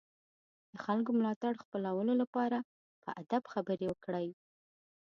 [0.71, 2.57] د خلکو ملاتړ خپلولو لپاره
[3.03, 4.27] په ادب خبرې وکړئ.